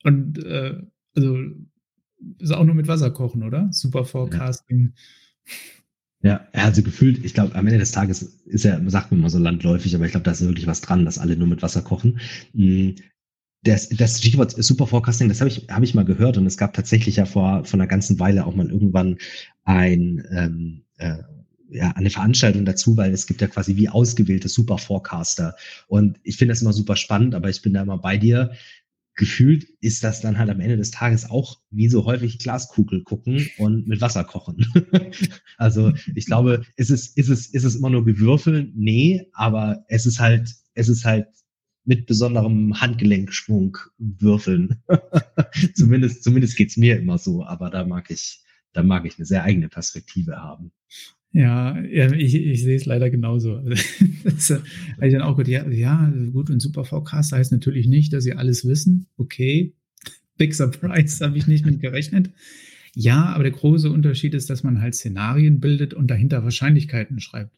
und 0.02 0.38
äh, 0.44 0.80
also 1.14 1.38
ist 2.38 2.52
auch 2.52 2.64
nur 2.64 2.74
mit 2.74 2.88
Wasser 2.88 3.10
kochen, 3.10 3.42
oder? 3.42 3.68
Super 3.72 4.04
Forecasting. 4.04 4.92
Ja. 6.22 6.48
ja, 6.54 6.64
also 6.64 6.82
gefühlt, 6.82 7.24
ich 7.24 7.34
glaube, 7.34 7.54
am 7.54 7.66
Ende 7.66 7.78
des 7.78 7.92
Tages 7.92 8.22
ist 8.22 8.64
ja, 8.64 8.80
sagt 8.90 9.10
man 9.10 9.20
immer 9.20 9.30
so 9.30 9.38
landläufig, 9.38 9.94
aber 9.94 10.04
ich 10.04 10.10
glaube, 10.10 10.24
da 10.24 10.32
ist 10.32 10.44
wirklich 10.44 10.66
was 10.66 10.80
dran, 10.80 11.04
dass 11.04 11.18
alle 11.18 11.36
nur 11.36 11.48
mit 11.48 11.62
Wasser 11.62 11.82
kochen. 11.82 12.20
Hm, 12.54 12.96
das, 13.62 13.90
das 13.90 14.18
Stichwort 14.18 14.52
Super 14.52 14.86
Forecasting, 14.86 15.28
das 15.28 15.40
habe 15.40 15.50
ich, 15.50 15.66
hab 15.68 15.82
ich 15.82 15.94
mal 15.94 16.04
gehört 16.04 16.38
und 16.38 16.46
es 16.46 16.56
gab 16.56 16.72
tatsächlich 16.72 17.16
ja 17.16 17.26
vor, 17.26 17.64
vor 17.64 17.78
einer 17.78 17.86
ganzen 17.86 18.18
Weile 18.18 18.46
auch 18.46 18.54
mal 18.54 18.70
irgendwann 18.70 19.18
ein 19.64 20.24
ähm, 20.30 20.84
äh, 20.96 21.18
ja, 21.70 21.92
eine 21.92 22.10
Veranstaltung 22.10 22.64
dazu, 22.64 22.96
weil 22.96 23.12
es 23.12 23.26
gibt 23.26 23.40
ja 23.40 23.46
quasi 23.46 23.76
wie 23.76 23.88
ausgewählte 23.88 24.48
Super 24.48 24.78
Forecaster. 24.78 25.56
Und 25.88 26.18
ich 26.22 26.36
finde 26.36 26.52
das 26.52 26.62
immer 26.62 26.72
super 26.72 26.96
spannend, 26.96 27.34
aber 27.34 27.48
ich 27.48 27.62
bin 27.62 27.72
da 27.72 27.82
immer 27.82 27.98
bei 27.98 28.16
dir. 28.16 28.52
Gefühlt 29.14 29.66
ist 29.80 30.02
das 30.02 30.20
dann 30.20 30.38
halt 30.38 30.48
am 30.50 30.60
Ende 30.60 30.76
des 30.76 30.90
Tages 30.90 31.28
auch 31.28 31.60
wie 31.70 31.88
so 31.88 32.04
häufig 32.06 32.38
Glaskugel 32.38 33.02
gucken 33.02 33.50
und 33.58 33.86
mit 33.86 34.00
Wasser 34.00 34.24
kochen. 34.24 34.66
also 35.58 35.92
ich 36.14 36.26
glaube, 36.26 36.64
ist 36.76 36.90
es, 36.90 37.08
ist 37.08 37.28
es, 37.28 37.46
ist 37.48 37.64
es 37.64 37.76
immer 37.76 37.90
nur 37.90 38.04
gewürfeln? 38.04 38.72
Nee, 38.74 39.26
aber 39.32 39.84
es 39.88 40.06
ist 40.06 40.20
halt, 40.20 40.54
es 40.74 40.88
ist 40.88 41.04
halt 41.04 41.26
mit 41.84 42.06
besonderem 42.06 42.80
Handgelenkschwung 42.80 43.76
würfeln. 43.98 44.82
zumindest, 45.74 46.24
zumindest 46.24 46.56
geht's 46.56 46.76
mir 46.76 46.98
immer 46.98 47.18
so, 47.18 47.44
aber 47.44 47.70
da 47.70 47.84
mag 47.84 48.10
ich, 48.10 48.42
da 48.72 48.82
mag 48.82 49.04
ich 49.06 49.18
eine 49.18 49.26
sehr 49.26 49.42
eigene 49.42 49.68
Perspektive 49.68 50.36
haben. 50.36 50.72
Ja, 51.32 51.78
ja 51.80 52.12
ich, 52.12 52.34
ich 52.34 52.62
sehe 52.62 52.76
es 52.76 52.86
leider 52.86 53.10
genauso. 53.10 53.58
das 54.24 54.50
habe 54.50 54.62
ich 55.02 55.12
dann 55.12 55.22
auch 55.22 55.36
gut, 55.36 55.48
ja, 55.48 55.68
ja, 55.68 56.12
gut, 56.32 56.50
und 56.50 56.60
Super 56.60 56.84
VCast 56.84 57.32
heißt 57.32 57.52
natürlich 57.52 57.86
nicht, 57.86 58.12
dass 58.12 58.24
sie 58.24 58.34
alles 58.34 58.66
wissen. 58.66 59.06
Okay, 59.16 59.74
Big 60.36 60.54
Surprise, 60.54 61.24
habe 61.24 61.38
ich 61.38 61.46
nicht 61.46 61.64
mit 61.64 61.80
gerechnet. 61.80 62.30
Ja, 62.94 63.26
aber 63.26 63.44
der 63.44 63.52
große 63.52 63.90
Unterschied 63.90 64.34
ist, 64.34 64.50
dass 64.50 64.64
man 64.64 64.80
halt 64.80 64.94
Szenarien 64.94 65.60
bildet 65.60 65.94
und 65.94 66.08
dahinter 66.08 66.42
Wahrscheinlichkeiten 66.42 67.20
schreibt. 67.20 67.56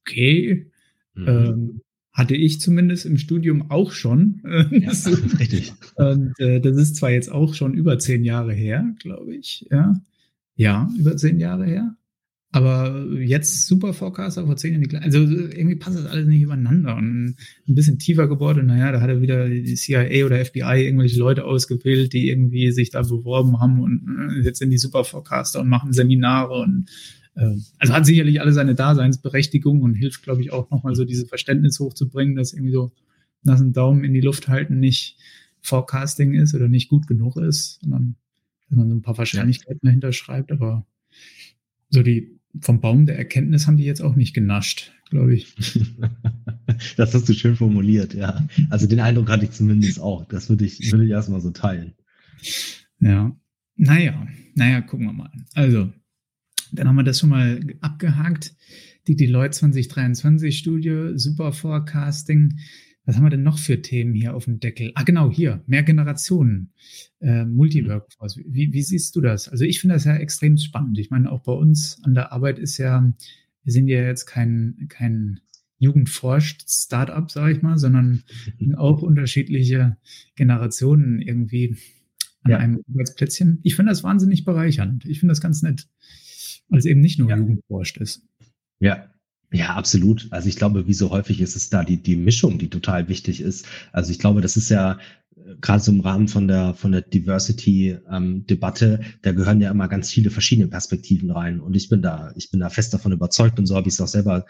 Okay, 0.00 0.70
mhm. 1.14 1.28
ähm, 1.28 1.80
hatte 2.14 2.36
ich 2.36 2.60
zumindest 2.60 3.04
im 3.06 3.18
Studium 3.18 3.70
auch 3.70 3.92
schon. 3.92 4.40
Ja, 4.70 4.92
richtig. 5.38 5.72
Und 5.96 6.38
äh, 6.38 6.60
das 6.60 6.76
ist 6.76 6.96
zwar 6.96 7.10
jetzt 7.10 7.30
auch 7.30 7.54
schon 7.54 7.74
über 7.74 7.98
zehn 7.98 8.24
Jahre 8.24 8.54
her, 8.54 8.94
glaube 9.00 9.34
ich. 9.34 9.66
Ja. 9.70 10.00
ja, 10.54 10.88
über 10.98 11.16
zehn 11.16 11.38
Jahre 11.38 11.66
her. 11.66 11.96
Aber 12.54 13.10
jetzt 13.18 13.66
Super 13.66 13.92
Forecaster 13.92 14.46
vor 14.46 14.56
zehn 14.56 14.80
Jahren, 14.80 15.02
also 15.02 15.18
irgendwie 15.18 15.74
passt 15.74 15.98
das 15.98 16.06
alles 16.06 16.28
nicht 16.28 16.42
übereinander 16.42 16.94
und 16.94 17.34
ein 17.68 17.74
bisschen 17.74 17.98
tiefer 17.98 18.28
gebohrt 18.28 18.58
und 18.58 18.66
naja, 18.66 18.92
da 18.92 19.00
hat 19.00 19.10
er 19.10 19.20
wieder 19.20 19.48
die 19.48 19.74
CIA 19.74 20.24
oder 20.24 20.44
FBI 20.44 20.84
irgendwelche 20.84 21.18
Leute 21.18 21.46
ausgewählt, 21.46 22.12
die 22.12 22.28
irgendwie 22.28 22.70
sich 22.70 22.90
da 22.90 23.02
beworben 23.02 23.58
haben 23.58 23.80
und 23.80 24.36
äh, 24.38 24.42
jetzt 24.42 24.60
sind 24.60 24.70
die 24.70 24.78
Super 24.78 25.02
Forecaster 25.02 25.62
und 25.62 25.68
machen 25.68 25.92
Seminare 25.92 26.54
und 26.60 26.88
äh, 27.34 27.56
also 27.80 27.92
hat 27.92 28.06
sicherlich 28.06 28.40
alle 28.40 28.52
seine 28.52 28.76
Daseinsberechtigung 28.76 29.82
und 29.82 29.94
hilft, 29.94 30.22
glaube 30.22 30.40
ich, 30.40 30.52
auch 30.52 30.70
nochmal 30.70 30.94
so 30.94 31.04
diese 31.04 31.26
Verständnis 31.26 31.80
hochzubringen, 31.80 32.36
dass 32.36 32.52
irgendwie 32.52 32.74
so 32.74 32.92
nach 33.42 33.58
dem 33.58 33.72
Daumen 33.72 34.04
in 34.04 34.14
die 34.14 34.20
Luft 34.20 34.46
halten 34.46 34.78
nicht 34.78 35.18
Forecasting 35.60 36.34
ist 36.34 36.54
oder 36.54 36.68
nicht 36.68 36.88
gut 36.88 37.08
genug 37.08 37.36
ist, 37.36 37.80
sondern 37.80 38.14
dass 38.68 38.78
man 38.78 38.88
so 38.90 38.94
ein 38.94 39.02
paar 39.02 39.18
Wahrscheinlichkeiten 39.18 39.80
dahinter 39.82 40.12
schreibt, 40.12 40.52
aber 40.52 40.86
so 41.90 42.04
die 42.04 42.38
vom 42.60 42.80
Baum 42.80 43.06
der 43.06 43.18
Erkenntnis 43.18 43.66
haben 43.66 43.76
die 43.76 43.84
jetzt 43.84 44.02
auch 44.02 44.16
nicht 44.16 44.34
genascht, 44.34 44.92
glaube 45.10 45.34
ich. 45.34 45.54
das 46.96 47.14
hast 47.14 47.28
du 47.28 47.32
schön 47.32 47.56
formuliert, 47.56 48.14
ja. 48.14 48.46
Also 48.70 48.86
den 48.86 49.00
Eindruck 49.00 49.28
hatte 49.28 49.44
ich 49.44 49.50
zumindest 49.50 50.00
auch. 50.00 50.24
Das 50.26 50.48
würde 50.48 50.64
ich, 50.64 50.92
würde 50.92 51.04
ich 51.04 51.10
erstmal 51.10 51.40
so 51.40 51.50
teilen. 51.50 51.94
Ja. 53.00 53.36
Naja, 53.76 54.26
naja, 54.54 54.80
gucken 54.82 55.06
wir 55.06 55.12
mal. 55.12 55.30
Also, 55.54 55.92
dann 56.72 56.88
haben 56.88 56.96
wir 56.96 57.02
das 57.02 57.18
schon 57.18 57.30
mal 57.30 57.60
abgehakt. 57.80 58.54
Die 59.06 59.16
Deloitte 59.16 59.58
2023 59.58 60.56
Studie, 60.56 61.12
Super 61.16 61.52
Forecasting. 61.52 62.58
Was 63.06 63.16
haben 63.16 63.24
wir 63.24 63.30
denn 63.30 63.42
noch 63.42 63.58
für 63.58 63.82
Themen 63.82 64.14
hier 64.14 64.34
auf 64.34 64.46
dem 64.46 64.60
Deckel? 64.60 64.92
Ah, 64.94 65.02
genau, 65.02 65.30
hier, 65.30 65.62
mehr 65.66 65.82
Generationen, 65.82 66.72
äh, 67.20 67.44
Multiworkforce. 67.44 68.38
Wie, 68.46 68.72
wie 68.72 68.82
siehst 68.82 69.14
du 69.14 69.20
das? 69.20 69.48
Also 69.48 69.64
ich 69.64 69.80
finde 69.80 69.94
das 69.94 70.04
ja 70.04 70.16
extrem 70.16 70.56
spannend. 70.56 70.98
Ich 70.98 71.10
meine, 71.10 71.30
auch 71.30 71.42
bei 71.42 71.52
uns 71.52 72.00
an 72.02 72.14
der 72.14 72.32
Arbeit 72.32 72.58
ist 72.58 72.78
ja, 72.78 73.12
wir 73.62 73.72
sind 73.72 73.88
ja 73.88 74.02
jetzt 74.02 74.24
kein, 74.24 74.86
kein 74.88 75.40
jugendforscht 75.78 76.64
Startup, 76.66 77.30
sage 77.30 77.52
ich 77.52 77.62
mal, 77.62 77.76
sondern 77.76 78.24
auch 78.76 79.02
unterschiedliche 79.02 79.98
Generationen 80.34 81.20
irgendwie 81.20 81.76
an 82.42 82.50
ja. 82.52 82.58
einem 82.58 82.82
Arbeitsplätzchen. 82.88 83.60
Ich 83.62 83.76
finde 83.76 83.90
das 83.90 84.02
wahnsinnig 84.02 84.44
bereichernd. 84.44 85.04
Ich 85.04 85.20
finde 85.20 85.32
das 85.32 85.40
ganz 85.42 85.62
nett, 85.62 85.88
weil 86.68 86.78
es 86.78 86.86
eben 86.86 87.00
nicht 87.00 87.18
nur 87.18 87.28
ja. 87.28 87.36
jugendforscht 87.36 87.98
ist. 87.98 88.26
Ja, 88.80 89.13
ja, 89.54 89.76
absolut. 89.76 90.26
Also 90.30 90.48
ich 90.48 90.56
glaube, 90.56 90.88
wie 90.88 90.94
so 90.94 91.10
häufig 91.10 91.40
ist 91.40 91.54
es 91.54 91.70
da 91.70 91.84
die, 91.84 92.02
die 92.02 92.16
Mischung, 92.16 92.58
die 92.58 92.68
total 92.68 93.08
wichtig 93.08 93.40
ist. 93.40 93.66
Also 93.92 94.10
ich 94.10 94.18
glaube, 94.18 94.40
das 94.40 94.56
ist 94.56 94.68
ja 94.68 94.98
äh, 95.36 95.54
gerade 95.60 95.80
so 95.80 95.92
im 95.92 96.00
Rahmen 96.00 96.26
von 96.26 96.48
der 96.48 96.74
von 96.74 96.90
der 96.90 97.02
Diversity-Debatte, 97.02 99.00
ähm, 99.00 99.06
da 99.22 99.30
gehören 99.30 99.60
ja 99.60 99.70
immer 99.70 99.86
ganz 99.86 100.10
viele 100.10 100.30
verschiedene 100.30 100.66
Perspektiven 100.66 101.30
rein. 101.30 101.60
Und 101.60 101.76
ich 101.76 101.88
bin 101.88 102.02
da, 102.02 102.32
ich 102.34 102.50
bin 102.50 102.58
da 102.58 102.68
fest 102.68 102.92
davon 102.94 103.12
überzeugt 103.12 103.60
und 103.60 103.66
so 103.66 103.76
habe 103.76 103.86
ich 103.86 103.94
es 103.94 104.00
auch 104.00 104.08
selber 104.08 104.44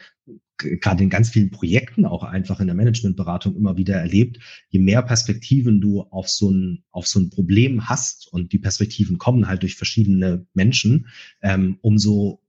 gerade 0.56 1.02
in 1.02 1.10
ganz 1.10 1.28
vielen 1.28 1.50
Projekten 1.50 2.06
auch 2.06 2.22
einfach 2.22 2.60
in 2.60 2.66
der 2.66 2.76
Managementberatung 2.76 3.56
immer 3.56 3.76
wieder 3.76 3.96
erlebt. 3.96 4.38
Je 4.70 4.80
mehr 4.80 5.02
Perspektiven 5.02 5.82
du 5.82 6.00
auf 6.00 6.30
so 6.30 6.50
ein 6.50 6.82
auf 6.92 7.06
so 7.06 7.20
ein 7.20 7.28
Problem 7.28 7.90
hast 7.90 8.32
und 8.32 8.52
die 8.54 8.58
Perspektiven 8.58 9.18
kommen 9.18 9.48
halt 9.48 9.64
durch 9.64 9.74
verschiedene 9.74 10.46
Menschen, 10.54 11.08
ähm, 11.42 11.76
umso 11.82 12.40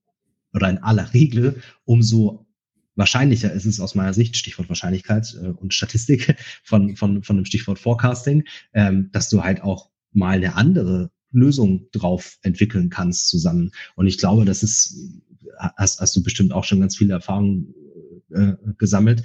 oder 0.56 0.70
in 0.70 0.78
aller 0.78 1.14
Regel, 1.14 1.62
umso 1.84 2.45
wahrscheinlicher 2.96 3.52
ist 3.52 3.66
es 3.66 3.80
aus 3.80 3.96
meiner 3.96 4.14
Sicht, 4.14 4.38
Stichwort 4.38 4.70
Wahrscheinlichkeit 4.70 5.36
äh, 5.42 5.48
und 5.48 5.74
Statistik 5.74 6.36
von, 6.64 6.96
von, 6.96 7.24
von 7.24 7.36
dem 7.36 7.46
Stichwort 7.46 7.80
Forecasting, 7.80 8.44
ähm, 8.74 9.10
dass 9.12 9.30
du 9.30 9.44
halt 9.44 9.62
auch 9.62 9.90
mal 10.12 10.38
eine 10.38 10.56
andere 10.56 11.12
Lösung 11.32 11.88
drauf 11.92 12.38
entwickeln 12.42 12.90
kannst 12.90 13.28
zusammen. 13.30 13.72
Und 13.96 14.08
ich 14.08 14.18
glaube, 14.18 14.46
das 14.46 14.64
ist, 14.64 14.96
hast, 15.76 16.00
hast 16.00 16.16
du 16.16 16.24
bestimmt 16.24 16.54
auch 16.54 16.64
schon 16.64 16.80
ganz 16.80 16.96
viele 16.96 17.14
Erfahrungen 17.14 17.74
äh, 18.32 18.54
gesammelt. 18.78 19.24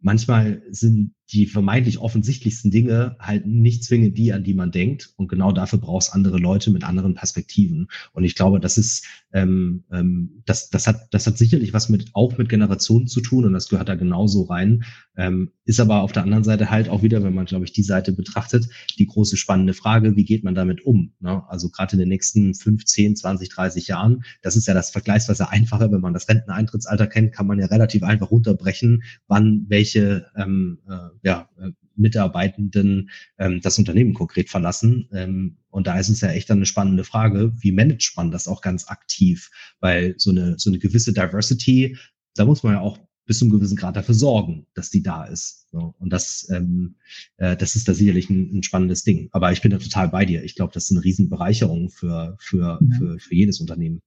Manchmal 0.00 0.62
sind 0.70 1.12
die 1.32 1.46
vermeintlich 1.46 1.98
offensichtlichsten 1.98 2.70
Dinge 2.70 3.16
halt 3.20 3.46
nicht 3.46 3.84
zwingend 3.84 4.18
die, 4.18 4.32
an 4.32 4.44
die 4.44 4.54
man 4.54 4.72
denkt. 4.72 5.12
Und 5.16 5.28
genau 5.28 5.52
dafür 5.52 5.78
brauchst 5.78 6.12
andere 6.12 6.38
Leute 6.38 6.70
mit 6.70 6.84
anderen 6.84 7.14
Perspektiven. 7.14 7.88
Und 8.12 8.24
ich 8.24 8.34
glaube, 8.34 8.60
das 8.60 8.78
ist, 8.78 9.06
ähm, 9.32 9.84
ähm, 9.92 10.42
das, 10.44 10.70
das 10.70 10.86
hat, 10.86 11.08
das 11.12 11.26
hat 11.26 11.38
sicherlich 11.38 11.72
was 11.72 11.88
mit, 11.88 12.10
auch 12.14 12.36
mit 12.38 12.48
Generationen 12.48 13.06
zu 13.06 13.20
tun 13.20 13.44
und 13.44 13.52
das 13.52 13.68
gehört 13.68 13.88
da 13.88 13.94
genauso 13.94 14.42
rein. 14.42 14.84
Ähm, 15.16 15.50
ist 15.64 15.80
aber 15.80 16.02
auf 16.02 16.12
der 16.12 16.22
anderen 16.24 16.44
Seite 16.44 16.70
halt 16.70 16.88
auch 16.88 17.02
wieder, 17.02 17.22
wenn 17.22 17.34
man, 17.34 17.46
glaube 17.46 17.64
ich, 17.64 17.72
die 17.72 17.82
Seite 17.82 18.12
betrachtet, 18.12 18.68
die 18.98 19.06
große 19.06 19.36
spannende 19.36 19.74
Frage, 19.74 20.16
wie 20.16 20.24
geht 20.24 20.42
man 20.42 20.54
damit 20.54 20.84
um? 20.84 21.12
Ne? 21.20 21.42
Also 21.48 21.68
gerade 21.68 21.92
in 21.92 22.00
den 22.00 22.08
nächsten 22.08 22.54
15, 22.54 23.16
20, 23.16 23.48
30 23.50 23.86
Jahren, 23.86 24.24
das 24.42 24.56
ist 24.56 24.66
ja 24.66 24.74
das 24.74 24.90
vergleichsweise 24.90 25.48
einfache, 25.48 25.92
wenn 25.92 26.00
man 26.00 26.14
das 26.14 26.28
Renteneintrittsalter 26.28 27.06
kennt, 27.06 27.32
kann 27.32 27.46
man 27.46 27.58
ja 27.58 27.66
relativ 27.66 28.02
einfach 28.02 28.30
runterbrechen, 28.30 29.02
wann 29.28 29.66
welche 29.68 30.26
ähm, 30.36 30.78
äh, 30.88 31.19
ja, 31.22 31.48
äh, 31.58 31.70
Mitarbeitenden 31.96 33.10
ähm, 33.38 33.60
das 33.62 33.78
Unternehmen 33.78 34.14
konkret 34.14 34.48
verlassen. 34.48 35.08
Ähm, 35.12 35.58
und 35.70 35.86
da 35.86 35.98
ist 35.98 36.08
es 36.08 36.20
ja 36.20 36.30
echt 36.30 36.50
dann 36.50 36.58
eine 36.58 36.66
spannende 36.66 37.04
Frage, 37.04 37.52
wie 37.60 37.72
managt 37.72 38.16
man 38.16 38.30
das 38.30 38.48
auch 38.48 38.62
ganz 38.62 38.88
aktiv? 38.88 39.50
Weil 39.80 40.14
so 40.18 40.30
eine, 40.30 40.58
so 40.58 40.70
eine 40.70 40.78
gewisse 40.78 41.12
Diversity, 41.12 41.96
da 42.34 42.44
muss 42.44 42.62
man 42.62 42.74
ja 42.74 42.80
auch 42.80 42.98
bis 43.26 43.38
zu 43.38 43.44
einem 43.44 43.52
gewissen 43.52 43.76
Grad 43.76 43.94
dafür 43.94 44.14
sorgen, 44.14 44.66
dass 44.74 44.90
die 44.90 45.02
da 45.02 45.24
ist. 45.24 45.68
So, 45.70 45.94
und 45.98 46.12
das, 46.12 46.48
ähm, 46.50 46.96
äh, 47.36 47.56
das 47.56 47.76
ist 47.76 47.86
da 47.86 47.94
sicherlich 47.94 48.28
ein, 48.28 48.58
ein, 48.58 48.62
spannendes 48.64 49.04
Ding. 49.04 49.28
Aber 49.30 49.52
ich 49.52 49.62
bin 49.62 49.70
da 49.70 49.78
total 49.78 50.08
bei 50.08 50.24
dir. 50.24 50.42
Ich 50.42 50.56
glaube, 50.56 50.72
das 50.72 50.84
ist 50.84 50.90
eine 50.90 51.04
Riesenbereicherung 51.04 51.90
für, 51.90 52.36
für, 52.40 52.80
ja. 52.80 52.98
für, 52.98 53.18
für 53.20 53.34
jedes 53.34 53.60
Unternehmen. 53.60 54.00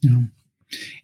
Ja. 0.00 0.22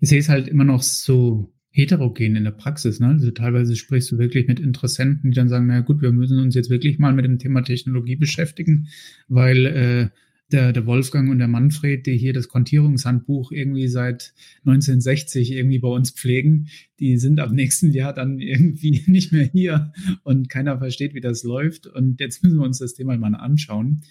Ich 0.00 0.08
sehe 0.08 0.18
es 0.18 0.28
halt 0.28 0.48
immer 0.48 0.64
noch 0.64 0.82
so 0.82 1.51
heterogen 1.72 2.36
in 2.36 2.44
der 2.44 2.52
Praxis. 2.52 3.00
Ne? 3.00 3.08
Also 3.08 3.30
teilweise 3.30 3.74
sprichst 3.74 4.12
du 4.12 4.18
wirklich 4.18 4.46
mit 4.46 4.60
Interessenten, 4.60 5.30
die 5.30 5.34
dann 5.34 5.48
sagen, 5.48 5.66
na 5.66 5.80
gut, 5.80 6.02
wir 6.02 6.12
müssen 6.12 6.38
uns 6.38 6.54
jetzt 6.54 6.70
wirklich 6.70 6.98
mal 6.98 7.14
mit 7.14 7.24
dem 7.24 7.38
Thema 7.38 7.62
Technologie 7.62 8.16
beschäftigen, 8.16 8.88
weil 9.28 9.66
äh, 9.66 10.08
der, 10.52 10.72
der 10.72 10.86
Wolfgang 10.86 11.30
und 11.30 11.38
der 11.38 11.48
Manfred, 11.48 12.06
die 12.06 12.16
hier 12.16 12.34
das 12.34 12.48
Kontierungshandbuch 12.48 13.52
irgendwie 13.52 13.88
seit 13.88 14.34
1960 14.66 15.52
irgendwie 15.52 15.78
bei 15.78 15.88
uns 15.88 16.10
pflegen, 16.10 16.68
die 17.00 17.16
sind 17.16 17.40
ab 17.40 17.52
nächsten 17.52 17.92
Jahr 17.92 18.12
dann 18.12 18.38
irgendwie 18.38 19.02
nicht 19.10 19.32
mehr 19.32 19.46
hier 19.46 19.92
und 20.22 20.50
keiner 20.50 20.78
versteht, 20.78 21.14
wie 21.14 21.20
das 21.20 21.42
läuft. 21.42 21.86
Und 21.86 22.20
jetzt 22.20 22.42
müssen 22.42 22.58
wir 22.58 22.66
uns 22.66 22.78
das 22.78 22.94
Thema 22.94 23.16
mal 23.16 23.34
anschauen. 23.34 24.02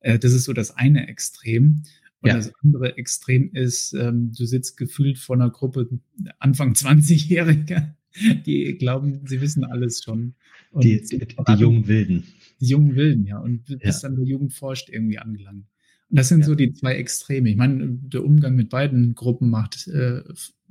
Äh, 0.00 0.18
das 0.18 0.32
ist 0.32 0.44
so 0.44 0.52
das 0.52 0.74
eine 0.76 1.06
Extrem. 1.08 1.82
Und 2.22 2.28
ja. 2.28 2.36
das 2.36 2.52
andere 2.62 2.98
Extrem 2.98 3.50
ist, 3.52 3.94
ähm, 3.94 4.32
du 4.36 4.44
sitzt 4.44 4.76
gefühlt 4.76 5.18
vor 5.18 5.36
einer 5.36 5.50
Gruppe 5.50 5.88
Anfang 6.38 6.72
20-Jähriger, 6.74 7.94
die 8.44 8.76
glauben, 8.76 9.26
sie 9.26 9.40
wissen 9.40 9.64
alles 9.64 10.02
schon. 10.02 10.34
Und 10.72 10.84
die, 10.84 11.00
die, 11.00 11.18
die 11.18 11.52
jungen 11.54 11.86
Wilden. 11.86 12.24
Die 12.60 12.66
jungen 12.66 12.94
Wilden, 12.94 13.24
ja. 13.26 13.38
Und 13.38 13.64
bis 13.64 14.02
ja. 14.02 14.08
dann 14.08 14.16
der 14.16 14.26
Jugend 14.26 14.52
forscht 14.52 14.90
irgendwie 14.90 15.18
angelangt. 15.18 15.66
Und 16.10 16.18
das 16.18 16.28
sind 16.28 16.40
ja. 16.40 16.46
so 16.46 16.54
die 16.54 16.72
zwei 16.72 16.96
Extreme. 16.96 17.48
Ich 17.48 17.56
meine, 17.56 17.98
der 18.02 18.24
Umgang 18.24 18.54
mit 18.54 18.68
beiden 18.68 19.14
Gruppen 19.14 19.48
macht, 19.48 19.86
äh, 19.88 20.22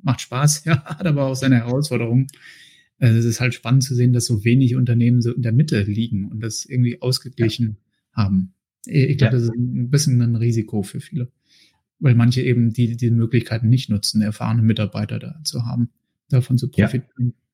macht 0.01 0.21
Spaß, 0.21 0.63
ja, 0.65 0.83
hat 0.83 1.07
aber 1.07 1.25
auch 1.25 1.35
seine 1.35 1.57
Herausforderungen. 1.57 2.27
Also 2.99 3.17
es 3.17 3.25
ist 3.25 3.39
halt 3.39 3.53
spannend 3.53 3.83
zu 3.83 3.95
sehen, 3.95 4.11
dass 4.11 4.25
so 4.25 4.43
wenig 4.43 4.75
Unternehmen 4.75 5.21
so 5.21 5.33
in 5.33 5.41
der 5.41 5.53
Mitte 5.53 5.81
liegen 5.83 6.29
und 6.29 6.41
das 6.41 6.65
irgendwie 6.65 7.01
ausgeglichen 7.01 7.77
haben. 8.11 8.53
Ich 8.85 9.17
glaube, 9.17 9.33
das 9.33 9.43
ist 9.43 9.53
ein 9.53 9.89
bisschen 9.89 10.21
ein 10.21 10.35
Risiko 10.35 10.83
für 10.83 10.99
viele 10.99 11.31
weil 11.99 12.15
manche 12.15 12.41
eben 12.41 12.71
die, 12.71 12.95
die 12.95 13.11
Möglichkeiten 13.11 13.69
nicht 13.69 13.89
nutzen, 13.89 14.21
erfahrene 14.21 14.61
Mitarbeiter 14.61 15.19
da 15.19 15.39
zu 15.43 15.65
haben, 15.65 15.89
davon 16.29 16.57
zu 16.57 16.69
profitieren. 16.69 17.11
Ja. 17.17 17.48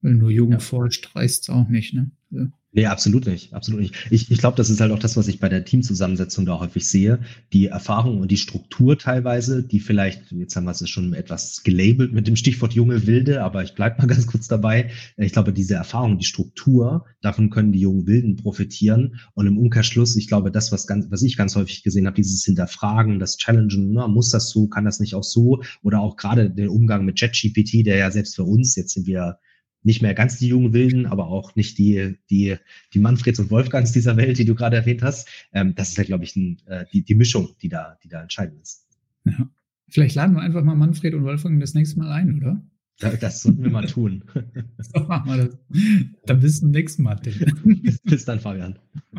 Weil 0.00 0.14
nur 0.14 0.30
Jugend 0.30 0.54
ja. 0.54 0.60
forscht, 0.60 1.14
reißt 1.14 1.42
es 1.44 1.48
auch 1.48 1.68
nicht. 1.68 1.94
Ne? 1.94 2.10
Also 2.30 2.50
Nee, 2.70 2.84
absolut 2.84 3.26
nicht, 3.26 3.54
absolut 3.54 3.80
nicht. 3.80 3.94
Ich, 4.10 4.30
ich 4.30 4.38
glaube, 4.38 4.56
das 4.58 4.68
ist 4.68 4.80
halt 4.80 4.92
auch 4.92 4.98
das, 4.98 5.16
was 5.16 5.26
ich 5.26 5.40
bei 5.40 5.48
der 5.48 5.64
Teamzusammensetzung 5.64 6.44
da 6.44 6.60
häufig 6.60 6.86
sehe. 6.86 7.18
Die 7.54 7.66
Erfahrung 7.66 8.20
und 8.20 8.30
die 8.30 8.36
Struktur 8.36 8.98
teilweise, 8.98 9.62
die 9.62 9.80
vielleicht, 9.80 10.30
jetzt 10.32 10.54
haben 10.54 10.64
wir 10.64 10.72
es 10.72 10.88
schon 10.88 11.14
etwas 11.14 11.62
gelabelt 11.64 12.12
mit 12.12 12.26
dem 12.26 12.36
Stichwort 12.36 12.74
junge 12.74 13.06
Wilde, 13.06 13.42
aber 13.42 13.62
ich 13.62 13.74
bleibe 13.74 13.96
mal 13.98 14.06
ganz 14.14 14.26
kurz 14.26 14.48
dabei. 14.48 14.90
Ich 15.16 15.32
glaube, 15.32 15.54
diese 15.54 15.76
Erfahrung, 15.76 16.18
die 16.18 16.26
Struktur, 16.26 17.06
davon 17.22 17.48
können 17.48 17.72
die 17.72 17.80
jungen 17.80 18.06
Wilden 18.06 18.36
profitieren. 18.36 19.18
Und 19.32 19.46
im 19.46 19.56
Umkehrschluss, 19.56 20.14
ich 20.16 20.28
glaube, 20.28 20.52
das, 20.52 20.70
was 20.70 20.86
ganz, 20.86 21.10
was 21.10 21.22
ich 21.22 21.38
ganz 21.38 21.56
häufig 21.56 21.82
gesehen 21.82 22.06
habe, 22.06 22.16
dieses 22.16 22.44
Hinterfragen, 22.44 23.18
das 23.18 23.38
Challengen, 23.38 23.92
na, 23.92 24.08
muss 24.08 24.30
das 24.30 24.50
so, 24.50 24.68
kann 24.68 24.84
das 24.84 25.00
nicht 25.00 25.14
auch 25.14 25.24
so? 25.24 25.62
Oder 25.82 26.00
auch 26.00 26.16
gerade 26.16 26.50
den 26.50 26.68
Umgang 26.68 27.06
mit 27.06 27.18
JetGPT, 27.18 27.86
der 27.86 27.96
ja 27.96 28.10
selbst 28.10 28.36
für 28.36 28.44
uns, 28.44 28.76
jetzt 28.76 28.92
sind 28.92 29.06
wir 29.06 29.38
nicht 29.82 30.02
mehr 30.02 30.14
ganz 30.14 30.38
die 30.38 30.48
jungen 30.48 30.72
Wilden, 30.72 31.06
aber 31.06 31.28
auch 31.28 31.54
nicht 31.54 31.78
die, 31.78 32.18
die, 32.30 32.56
die 32.92 32.98
Manfreds 32.98 33.38
und 33.38 33.50
Wolfgangs 33.50 33.92
dieser 33.92 34.16
Welt, 34.16 34.38
die 34.38 34.44
du 34.44 34.54
gerade 34.54 34.76
erwähnt 34.76 35.02
hast. 35.02 35.28
Ähm, 35.52 35.74
das 35.74 35.90
ist 35.90 35.98
ja, 35.98 36.04
glaube 36.04 36.24
ich, 36.24 36.36
ein, 36.36 36.58
äh, 36.66 36.84
die, 36.92 37.02
die 37.02 37.14
Mischung, 37.14 37.50
die 37.62 37.68
da, 37.68 37.98
die 38.02 38.08
da 38.08 38.22
entscheidend 38.22 38.60
ist. 38.60 38.86
Ja. 39.24 39.48
Vielleicht 39.88 40.14
laden 40.14 40.36
wir 40.36 40.42
einfach 40.42 40.62
mal 40.62 40.74
Manfred 40.74 41.14
und 41.14 41.24
Wolfgang 41.24 41.60
das 41.60 41.74
nächste 41.74 41.98
Mal 41.98 42.12
ein, 42.12 42.36
oder? 42.36 42.62
Das 42.98 43.42
sollten 43.42 43.62
wir 43.62 43.70
mal 43.70 43.86
tun. 43.86 44.24
So 44.78 45.00
machen 45.04 45.30
wir 45.30 45.46
das. 45.46 45.58
Dann 46.26 46.40
bis 46.40 46.60
zum 46.60 46.70
nächsten 46.70 47.02
Mal. 47.04 47.16
bis, 47.64 48.00
bis 48.00 48.24
dann, 48.24 48.40
Fabian. 48.40 48.78